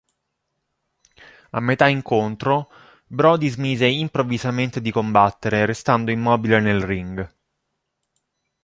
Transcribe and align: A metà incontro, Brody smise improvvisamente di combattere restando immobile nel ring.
A 1.51 1.59
metà 1.59 1.87
incontro, 1.87 2.71
Brody 3.05 3.49
smise 3.51 3.85
improvvisamente 3.85 4.81
di 4.81 4.89
combattere 4.89 5.67
restando 5.67 6.09
immobile 6.09 6.59
nel 6.59 6.81
ring. 6.81 7.35